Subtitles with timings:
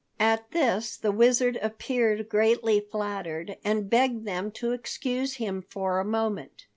[0.19, 6.03] At this the Wizard appeared greatly flattered and begged them to excuse him for a
[6.03, 6.65] moment.